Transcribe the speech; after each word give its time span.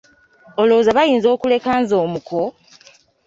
Olowooza 0.61 0.95
bayinza 0.97 1.27
okuleka 1.35 1.71
nze 1.81 1.95
omuko? 2.03 2.39